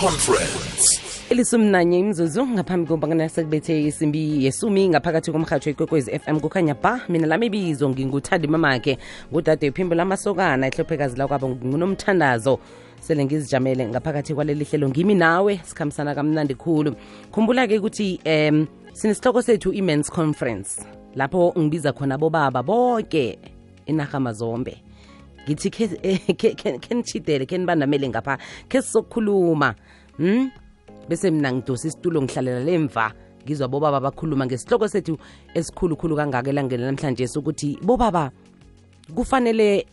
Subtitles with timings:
[0.00, 1.00] conference.
[1.30, 7.46] Ilisumnanye imzuzu ngaphambi kobana sekubethe isimbi yesumi ngaphakathi komrhatsho ikwekwezi fm kukhanya ba mina lami
[7.46, 8.98] ibizo nginguthandi mamakhe
[9.32, 12.58] ngudade iphimbo lamasokana ihlophekazi lakwabo ngunomthandazo.
[13.00, 16.94] Sele ngizijamele ngaphakathi kwaleli hlelo ngimi nawe sikhambisana kamnandi khulu.
[17.32, 20.82] Khumbula-ke ukuthi um sinesihloko sethu i-mens conference
[21.14, 23.38] lapho ngibiza khona bobaba bonke
[23.86, 24.87] inarha mazombe.
[25.48, 28.38] Ngithi khe nitshidele khe nibandamele ngapha
[28.68, 29.74] khe sizokukhuluma
[30.16, 30.50] hmm?
[31.08, 33.12] bese mina ngidosa isitulo ngihlalela lemva
[33.44, 35.18] ngizwa bobaba bakhuluma ngesihloko sethu
[35.54, 38.30] esikhulukhulu kangaka elangeni namhlanje sokuthi bobaba
[39.14, 39.86] kufanele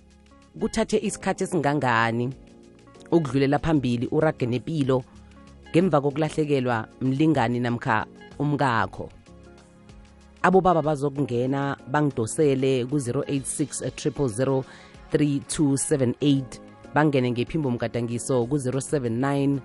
[0.59, 2.29] kuthathe isikhathi esingangani
[3.11, 5.03] ukudlulela phambili urage nempilo
[5.71, 8.05] ngemva kokulahlekelwa mlingani namkha
[8.39, 9.09] umkakho
[10.41, 14.63] abobaba bazokungena bangidosele ku-086 000
[15.13, 16.43] 3278
[16.93, 19.59] bangene ngephimbo mgadangiso ku-079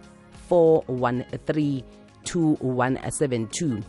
[0.50, 1.82] 413
[2.24, 3.82] 2172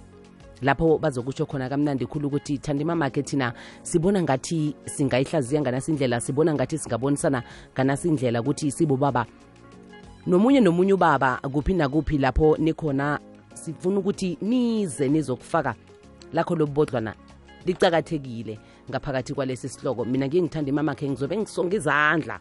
[0.61, 6.77] lapho bazokutsho khona kamnandi khulu ukuthi thandima makhe thina sibona ngathi singayihlaziya nganasindlela sibona ngathi
[6.77, 7.43] singabonisana
[7.73, 9.25] nganasindlela ukuthi sibobaba.
[10.27, 13.19] Nomunye nomunye ubaba kuphi nakuphi lapho nikhona
[13.53, 15.75] sifuna ukuthi nize nizokufaka
[16.33, 17.15] lakho lobubodlwana.
[17.65, 18.59] Licakathekile.
[18.89, 20.05] Ngaphakathi kwalesi sihloko.
[20.05, 22.39] Mina ngiye ngithanda imamakhe ngizobe ngisonga izandla.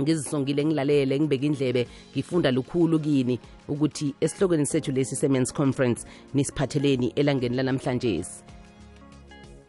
[0.00, 7.56] Ngizisongile ngilalele ngibeke indlebe ngifunda lukhulu kini ukuthi esihlokweni sethu lesi se-mens conference nisiphatheleni elangeni
[7.56, 8.24] lanamhlanje.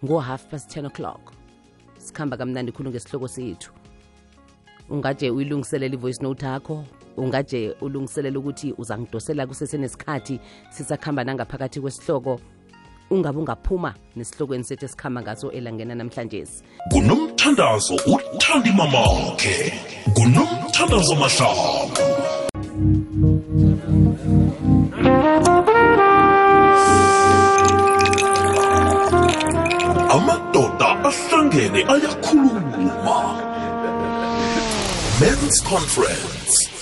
[0.03, 1.33] Ngo-half past 10 o'clock.
[1.97, 3.71] Sikhamba kamnandi khulu ngesihloko sethu.
[4.89, 6.85] Ungaje uyilungiselela i-voice note yakho
[7.17, 12.39] ungaje ulungiselela ukuthi uzangidosela kusesenesikhathi sisakhamba nangaphakathi kwesihloko.
[13.09, 16.45] Ungabe ungaphuma nesihlokweni sethu esikhamba ngaso elangena namhlanje
[16.91, 19.73] kunomthandazo uthandi mamakhe.
[20.15, 22.03] Kunomthandazo mahlanga
[30.15, 33.19] amadoda ahlangene ayakhuluma.
[35.19, 36.78] Men's conference.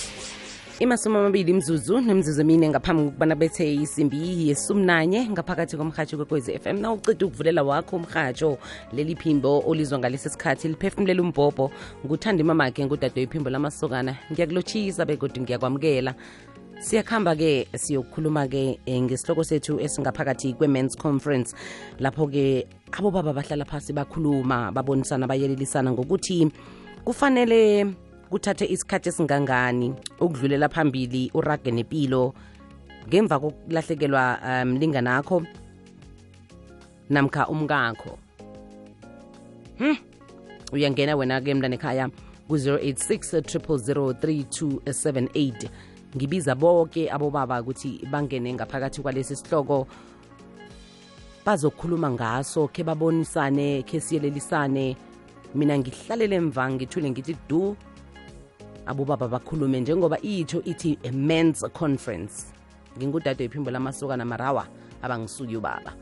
[0.78, 6.92] Imasumi amabili imzuzu nemzuzu emine ngaphambi kokubana bethe isimbi yesumnanye ngaphakathi komrhatsho kwekwezi FM na
[6.92, 8.58] ucida ukuvulela wakho umrhatsho
[8.92, 11.70] leli phimbo olizwa ngalesi sikhathi liphefumulela umbhobho
[12.06, 14.16] nguthanda imamakhe ngudade iphimbo lamasokana.
[14.32, 16.14] Ngiyakulotshisa begodi ngiyakwamukela.
[16.80, 21.56] Siyakuhamba-ke siyokukhuluma-ke eh, ngesihloko sethu esingaphakathi kwe-mans conference
[21.98, 26.52] lapho-ke abobaba bahlala phasi bakhuluma babonisana bayelelisana ngokuthi
[27.04, 27.86] kufanele
[28.30, 32.34] kuthathe isikhathi esingangani ukudlulela phambili urage nempilo
[33.08, 35.42] ngemva kokulahlekelwa mlingana um, akho
[37.10, 38.18] namkha umkakho.
[39.78, 40.08] Hm
[40.72, 42.08] uyangena wena-ke mntana ekhaya
[42.48, 45.68] ku-086 3278
[46.16, 49.86] ngibiza bonke abobaba ukuthi bangene ngaphakathi kwalesi sihloko
[51.44, 54.96] bazokhuluma ngaso khe babonisane khe siyelelisane
[55.54, 57.76] mina ngihlalele emva ngithule ngithi du
[58.88, 62.46] abobaba bakhulume njengoba itsho ithi a men's conference.
[62.98, 64.66] Ngingudade iphimbo lamasuka namarawa
[65.02, 65.92] abangisuki ubaba.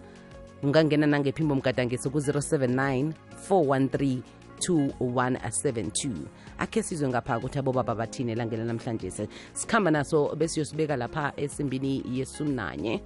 [0.63, 3.13] Ungangena nangephimbo mgadangiso ku-079
[3.51, 4.21] 413
[4.61, 6.11] 2172
[6.59, 13.03] akhe sizwe ngapha ukuthi abobaba bathini elangela namhlanje sikhamba naso besiyosibeka lapha esimbini yesumnanye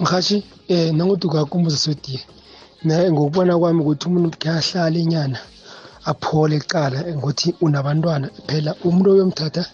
[0.00, 2.20] mhashi eh nangothi ukakumbuza sodiye
[2.86, 5.38] ngokubona kwami ukuthi umuntu khe ahlale inyana
[6.10, 9.64] aphole ecala ngokuthi unabantwana phela umuntu oyomthatha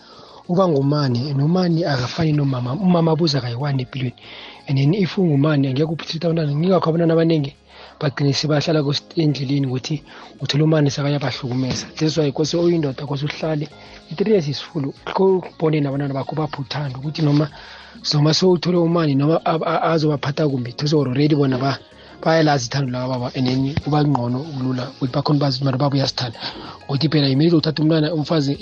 [0.50, 2.72] uba ngumani nomani akafani nomama.
[2.86, 4.16] Umama abuza kayiwani empilweni.
[4.68, 6.52] And then if ungumani angeke uphithitha abantwana.
[6.56, 7.52] Ngingakho abantwana abaningi
[8.00, 8.82] bagcine sebahlala
[9.16, 10.02] endleleni ukuthi
[10.40, 13.68] uthola umani sekayabahlukumeza that's why kose oyindoda kose uhlale.
[14.10, 17.48] I-three years isifulu kubone nabantwana bakho baphuthanda ukuthi noma
[18.12, 20.72] noma sowuthole umani noma azobaphatha kumbi.
[20.72, 21.78] Thosor already bona ba
[22.22, 26.38] bayalazi ithando laba baba and then kuba ngqono kulula ukuthi bakhona bazi ukuthi baba uyasithanda?
[26.86, 28.52] Ukuthi phela iminute uthatha umntwana umfazi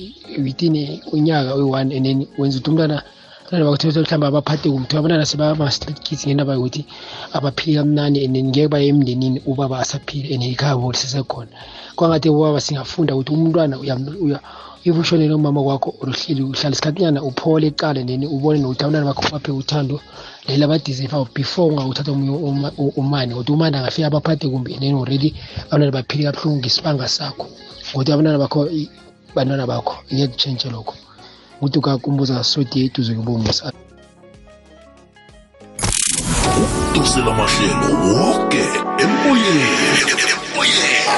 [0.44, 0.74] within
[1.12, 2.96] unyaka oyi-one and then wenza ukuthi umntwana
[3.50, 6.82] abantwana bakuthethe mhlawumbe abaphathe kumthi abantwana sebama-street kids ngendaba yokuthi
[7.36, 11.50] abaphili kamnani and then ngeke baye emndenini ubaba asaphile and ikhaya bo lisesekhona.
[11.96, 13.76] Kwangathi ubaba singafunda ukuthi umntwana
[14.84, 15.94] if ushonele umama kwakho?
[16.00, 20.00] Oluhleli uhlala isikhathinyana uphole eqale then ubone nokuthi abantwana bakho baphe uthando
[20.48, 22.32] lela badeserve before ungawuthatha omunye
[22.96, 25.34] umani kodwa umani angafika abaphathe kumbi then already
[25.70, 27.46] abantwana baphile kabuhlungu ngesibanga sakho.
[27.92, 28.68] Kodwa abantwana bakho
[29.34, 30.94] bantwana bakho ngeke kutshentshe lokho.
[31.58, 33.72] Ukuthi ukakumbuza sodi eduze kubomusa
[36.60, 38.62] ukudosela mahlelo woke
[39.02, 40.89] emoyeni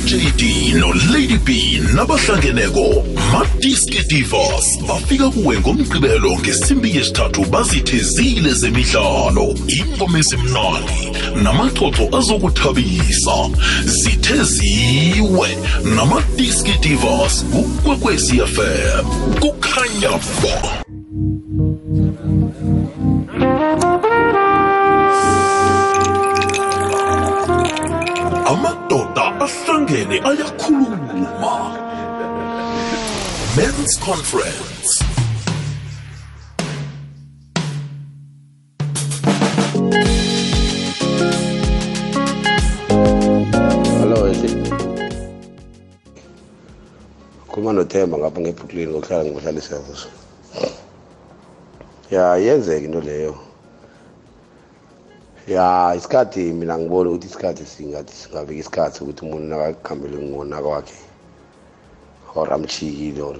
[0.00, 3.04] 3278 uJD noLady B nabahlangeneko.
[3.32, 9.54] Madiski Divas bafika kuwe ngomgqibelo ngesimbi yesithathu bazithezile zemidlalo.
[9.68, 11.12] Ingoma ezimnandi
[11.42, 13.50] namaxoxo azokuthabisa.
[13.84, 15.48] Zitheziwe
[15.96, 19.04] namadiski divas kukwekwezi fm
[19.40, 20.10] kukhanya
[20.42, 20.89] ba.
[34.10, 35.04] Conference
[44.00, 44.48] Hello esi.
[47.46, 50.10] Kuma noThemba ngapha ngeBrooklyn ngokuhlala ngihlala eSiyabuswa.
[52.10, 53.34] Ya yenzeka into leyo.
[55.46, 60.98] Ya isikhathi mina ngibona ukuthi isikhathi singathi singafika isikhathi ukuthi umuntu nakakhambele ngona kwakhe.
[62.34, 63.36] Or amchikile or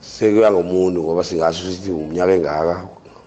[0.00, 2.74] sekuya ngomuntu ngoba singasho ukuthi umnyaka engaka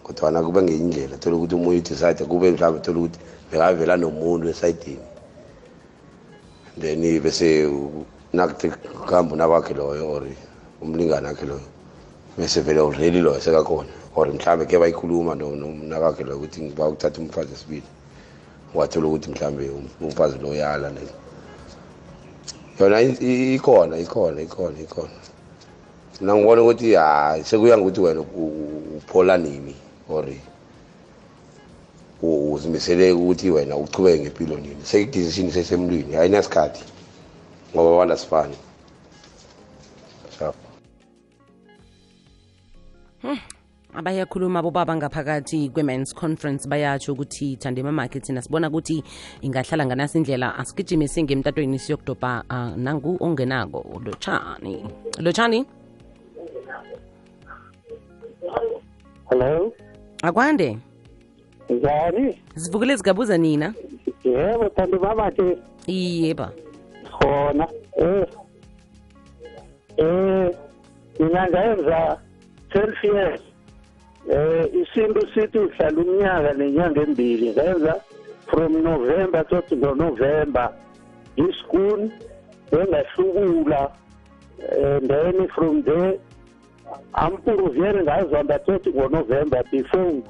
[0.03, 3.19] kodwa kube ngenye indlela thola ukuthi umuntu decide kube mhlawumbe thola ukuthi
[3.51, 5.06] bekavela nomuntu esayidini
[6.79, 7.68] then bese
[8.33, 8.69] nakuthi
[9.06, 10.23] kuhamba unakwakhe loyo or
[10.81, 11.68] umlingane wakhe loyo
[12.38, 13.89] bese vele already loyo sekakhona.
[14.15, 17.83] Or mhlawumbe ke bayikhuluma nomnakwakhe loyo ukuthi ngiba ukuthatha umfazi esibili
[18.73, 19.69] wathola ukuthi mhlawumbe
[20.01, 21.01] umfazi lo yala ne.
[22.79, 25.12] Yona ikhona ikhona ikhona ikhona.
[26.21, 29.75] Mina ngibona ukuthi hayi sekuya ngokuthi wena uphola nini
[30.09, 30.25] or
[32.21, 34.77] uzimisele ukuthi wena uchubeke ngempilo nini.
[34.83, 36.83] Sekudecision sesemlwini ayinasikhathi
[37.75, 38.56] ngoba abantu asifani
[43.94, 49.03] abayakhuluma bobaba ngaphakathi kwe-mans conference bayatsho ukuthi thandema market thina sibona ukuthi
[49.41, 54.85] ingahlala nganasi indlela asigijime singemtatweni siyokudobha uh, nangu ongenako lotshani
[55.19, 55.65] lotshani
[59.31, 59.74] Hello,
[60.24, 60.78] akwande
[61.69, 62.42] njani?
[62.56, 63.74] sivukile zigabuza nina
[64.24, 65.57] Yebo, thandi baba ke
[65.88, 66.51] iyeba
[67.12, 67.68] khona.
[67.98, 68.25] Eh.
[69.98, 70.51] Eh,
[71.19, 72.18] mina ngayenza
[72.69, 73.42] 12 years.
[74.31, 77.50] Eh, isintu sithi uhlala umnyaka nenyanga embili.
[77.51, 78.01] Ngayenza
[78.48, 80.69] from November to November.
[81.38, 82.12] Iskun
[82.72, 83.92] engahlukula.
[84.72, 86.19] And then from there
[87.14, 90.22] ampuruviyeni ngazihamba tothi ngonovemba before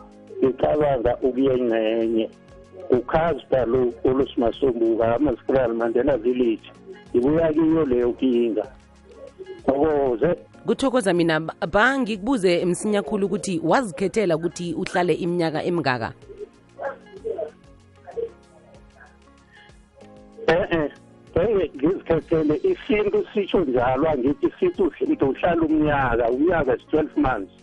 [0.43, 2.29] ngicabanga ukuya engcenye
[2.89, 6.67] ukhazda lo olosimasombuka amasikral mandela village
[7.15, 8.65] ngibuya kiyo leyo kinga.
[9.65, 10.35] Thokoze
[10.65, 16.13] kuthokoza mina ba- ba ngikubuze msinya khulu ukuthi wazikhethela ukuthi uhlale iminyaka emingaka?
[20.47, 20.89] E-e
[21.49, 27.53] ngeke ngizikhethele isintu sitsho njalo angithi sithi uhle- uhlala umnyaka umnyaka is 12 months.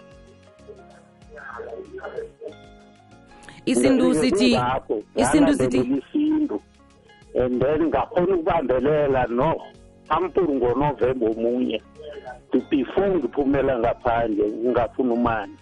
[3.67, 4.59] Isintu sithi
[5.17, 6.61] isintu sithi isintu
[7.35, 9.61] and then ngakhona ukubambelela no
[10.09, 11.83] ampuru ngonovemba omunye
[12.71, 15.57] before ngiphumela ngaphandle ngingafuna umani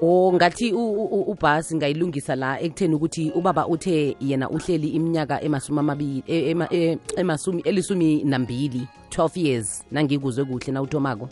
[0.00, 6.56] o ngathi ubhasi ngayilungisa la ekutheni ukuthi ubaba uthe yena uhleli iminyaka emasumi amabili e-
[6.70, 9.84] e- emasumi elisumi nambili 12 years.
[9.90, 11.28] Nangikuzwe kuhle nawuthomako.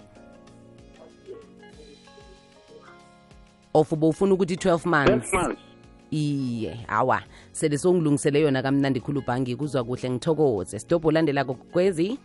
[3.75, 5.33] Of bowufuna ukuthi 12 months?
[5.33, 5.61] 12 months.
[6.11, 7.23] Iye awa.
[7.53, 10.79] Sele songilungisele yona kamnandi khulu bhangi kuzwa kuhle ngithokoze.
[10.79, 12.19] Stop olandelako kwezi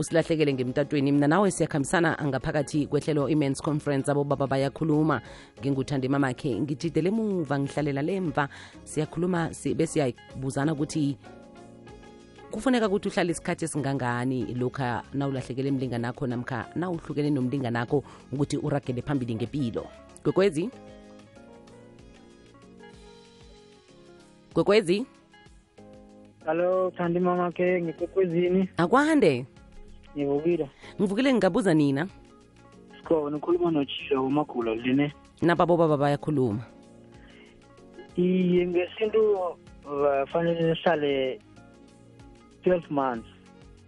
[0.00, 1.12] usilahlekele ngemtatweni.
[1.12, 5.20] Mina nawe siyakhambisana angaphakathi kwehlelo i-mans conference abobaba bayakhuluma.
[5.60, 8.48] Nginguthande mamakhe ngijidele muva ngihlalela lemva
[8.84, 11.16] siyakhuluma si- besiyabuzana ukuthi
[12.50, 18.02] kufuneka ukuthi uhlale isikhathi esingangani lokha nawulahlekele emlinganakho namkha nawuhlukene nomlinganakho
[18.32, 19.86] ukuthi uragele phambili ngempilo
[20.24, 20.70] gwekwezi
[24.54, 25.06] gwekwezi
[26.46, 28.68] halo Thandi mamakhe ngikwekwezini.
[28.76, 29.46] Akwande
[30.16, 30.68] ngivukile.
[31.00, 32.06] ngivukile ngingabuza nina
[32.96, 35.12] Sikhona ukhuluma nochisha wamagula line.
[35.42, 36.62] nababo baba bayakhuluma
[38.16, 39.20] Iye ngesintu
[40.32, 41.40] fanele sihlale
[42.64, 43.28] 12 months.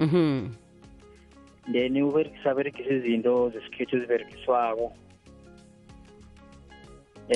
[0.00, 0.48] mhm
[1.72, 4.92] Then uberekisa berekisa izinto zesikhethu eziberekiswako.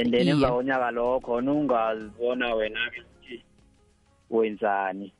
[0.01, 3.43] And then emva konyaka lokho khona ungazibona wena ke ukuthi
[4.31, 5.13] wenzani.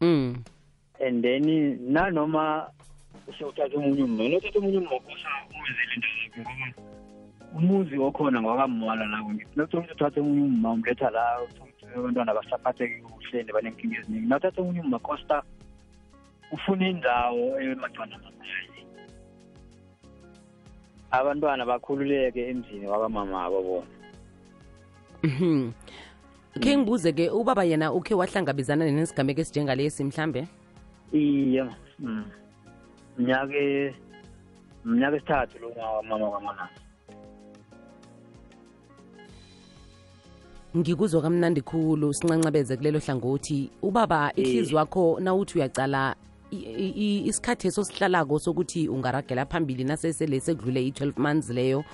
[0.00, 0.34] mm
[1.02, 1.44] and then
[1.92, 2.70] nanoma
[3.28, 6.66] usewuthatha omunye umma nothatha omunye umma kosa umenzele into zakhe ngoba
[7.58, 11.24] umuzi okhona ngwakamwala la ngithi nawuthola ukuthi uthathe omunye umma umletha la
[11.96, 15.42] abantwana basaphatheki kuhle banenkinga eziningi nawuthatha omunye umma kosta
[16.52, 18.82] ufuna indawo emagcwana amakhaya
[21.10, 24.02] abantwana bakhululeke emzini wakamama abo bona
[25.22, 25.72] Mhm.
[26.60, 30.48] Ke ngibuze ke ubaba yena ukhe wahlangabezana nesigameko esinjengalesi mhlambe?
[31.12, 31.64] Iye
[31.98, 32.24] mm.
[33.18, 33.94] mnyaka e-
[34.84, 35.74] mnyaka esithathu lo
[36.08, 36.68] mama kwamanana
[40.76, 46.16] Ngikuzwa kamnandi khulu sincancabeze kulelo hlangothi ubaba ihlizi wakho nawuthi uyacala
[46.50, 51.84] isikhathi esosihlalako sokuthi ungaragela phambili nasesele sekudlule i-12 months leyo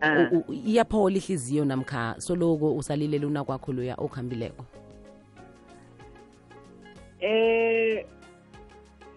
[0.00, 0.30] Ah.
[0.66, 4.64] iyaphola ihliziyo namkha soloko usalilela unakwakho loya okuhambileko
[7.20, 8.06] eh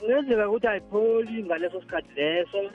[0.02, 2.72] kungenzeka ukuthi ayipholi ngaleso sikhathi leso.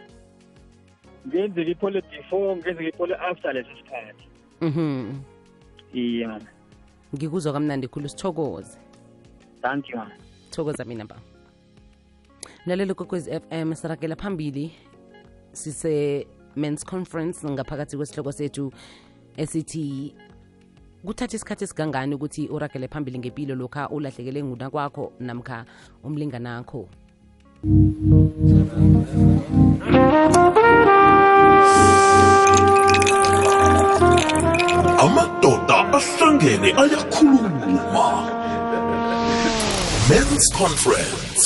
[1.26, 4.24] Ngenzeka iphole before ngenzeka iphole after leso sikhathi.
[4.60, 5.20] Mhm.
[6.26, 6.40] Mama
[7.14, 8.78] ngikuzwa kamnandi khulu sithokoze.
[9.62, 10.00] Thank you
[10.50, 11.16] thokoza mina ba
[12.66, 14.72] mlalelo kokwezi fm sirakela phambili.
[15.52, 18.72] Sise men's conference ngaphakathi kwesihloko sethu
[19.36, 20.14] esithi
[21.04, 25.64] kuthatha isikhathi esigangani ukuthi uragele phambili ngempilo lokha ulahlekele nguna kwakho namkha
[26.04, 26.88] umlinganakho
[35.04, 38.06] amadoda ahlangene ayakhuluma.
[40.08, 41.42] Men's conference.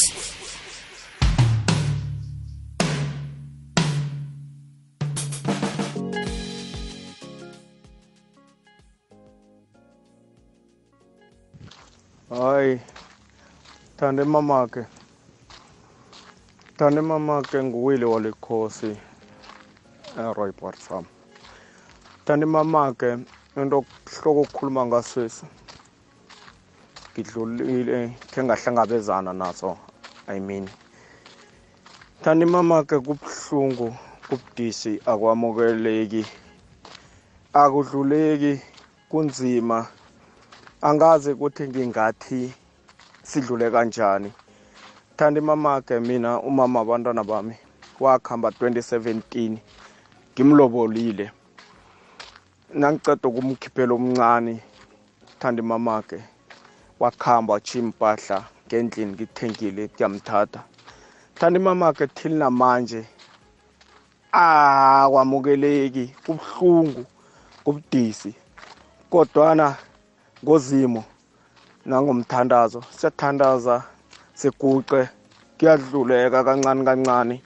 [12.31, 12.81] Hayi
[13.97, 15.00] thande mamakhe
[16.81, 18.97] thande mamakhe nguwile walikhosi
[20.19, 21.05] eroyport farm
[22.25, 23.11] thande mamakhe
[23.57, 25.47] into hloko okukhuluma ngaswesi
[27.13, 27.99] ngidlulile
[28.31, 29.77] khe ngahlangabezana naso
[30.27, 30.69] i mean.
[32.23, 33.97] Thande mamakhe kubuhlungu
[34.29, 36.25] kubudisi akwamukeleki
[37.53, 38.61] akudluleki
[39.11, 39.87] kunzima.
[40.83, 42.55] Angazi ukuthi ngingathi
[43.23, 44.33] sidlule kanjani.
[45.21, 47.55] Thandi mamake mina umama abantwana bami
[48.01, 49.57] wakhamba 2017
[50.33, 51.31] ngimlobolile.
[52.75, 54.63] Nangiceda ukumkhiphela omncane
[55.39, 56.25] thandi mamake
[57.01, 60.61] wakhamba wachiya impahla ngendlini ngithengile kuyamthatha.
[61.35, 63.05] Thandi mamake till namanje
[64.33, 67.05] akwamukeleki kubuhlungu
[67.65, 68.35] kubudisi.
[69.11, 69.77] Kodwana
[70.45, 71.05] ngozimo
[71.87, 73.83] nangomthandazo siyathandaza
[74.41, 75.01] siguqe
[75.59, 77.37] kuyadluleka kancane kancane.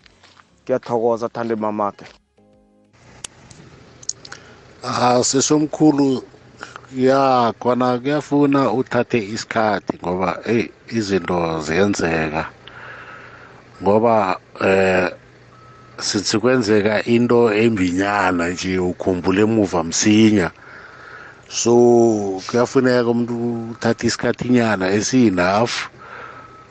[0.64, 2.06] Kuyathokoza thande mamakhe.
[4.84, 6.22] Ah sesomkhulu
[6.96, 12.42] ya kona kuyafuna uthathe isikhathi ngoba hey izinto ziyenzeka.
[13.82, 15.10] Ngoba eh
[15.98, 20.50] sithi kwenzeka into embinyana nje ukhumbule emuva msinya.
[21.48, 21.72] So
[22.46, 23.34] kuyafuneka umuntu
[23.72, 25.74] uthathe isikhathinyana esi-enough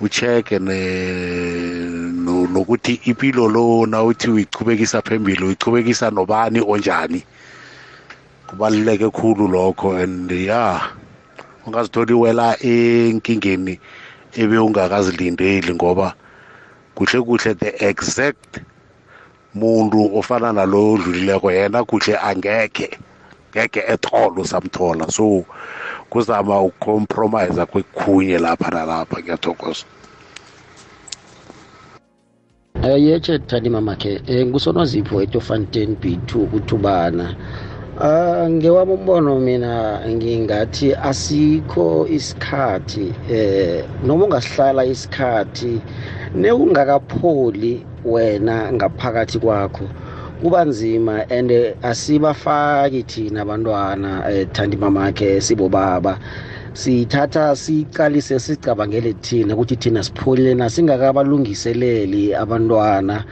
[0.02, 7.24] ucheke no- nokuthi impilo lo nawuthi uyichubekisa phambili uyichubekisa nobani onjani?
[8.48, 10.82] Kubaluleke khulu lokho and ya
[11.66, 13.80] ungazitholi wela enkingeni
[14.36, 16.16] ebe ungakazilindeli ngoba
[16.96, 18.62] kuhle kuhle the exact
[19.56, 22.90] muntu ofana nalo odlulileko yena kuhle angekhe
[23.52, 25.12] ngeke at all usamthola.
[25.12, 25.46] So
[26.14, 29.86] kuzama ukucompromise kwekukhunye lapha nalapha ngiyathokoza.
[32.84, 37.36] Eh yeche thandi mamakhe eh ngusonozipho etofontein B2 kuthubana
[38.02, 45.82] Ah ngewami umbono mina ngingathi asikho isikhathi eh noma ungasihlala isikhathi
[46.36, 49.86] neungakapholi wena ngaphakathi kwakho.
[50.42, 56.20] Kuba nzima and asibafaki thina abantwana eh, thandi mamakhe sibobaba
[56.74, 63.26] sithatha siqalise sicabangele thina ukuthi thina sipholile na singakabalungiseleli abantwana.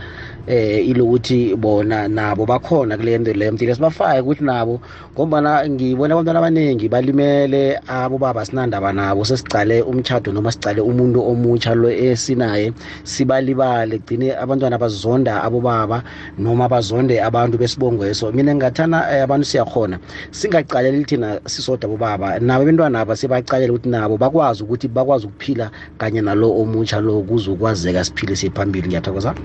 [0.47, 4.81] Eh ilokuthi bona nabo bakhona kule nto leyo mdile sibafake ukuthi nabo
[5.13, 11.89] ngombana ngibona abantwana abaningi balimele abobaba sinandaba nabo sesicale umtshado noma sicale umuntu omutsha lo
[11.91, 13.99] esinaye sibalibale.
[13.99, 16.03] Gcine abantwana bazonda abobaba
[16.37, 18.31] noma bazonde abantu besibongweso.
[18.31, 19.99] Mina ngingathana eh, abantu siyakhona
[20.31, 26.21] singacaleli thina sisodwa abobaba nabo abantwana aba sibacalela ukuthi nabo bakwazi ukuthi bakwazi ukuphila kanye
[26.21, 28.87] nalo omutsha lo kuzokwazeka siphile siye phambili.
[28.87, 29.35] Ngiyathokoza.